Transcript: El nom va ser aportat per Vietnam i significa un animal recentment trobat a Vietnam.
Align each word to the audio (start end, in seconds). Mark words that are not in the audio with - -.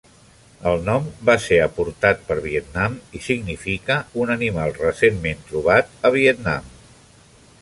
El 0.69 0.79
nom 0.85 1.03
va 1.29 1.35
ser 1.43 1.59
aportat 1.65 2.23
per 2.31 2.37
Vietnam 2.47 2.97
i 3.19 3.23
significa 3.27 4.01
un 4.25 4.35
animal 4.39 4.77
recentment 4.81 5.47
trobat 5.53 5.95
a 6.11 6.17
Vietnam. 6.21 6.77